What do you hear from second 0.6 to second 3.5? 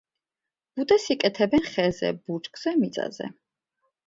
ბუდეს იკეთებენ ხეზე, ბუჩქზე, მიწაზე.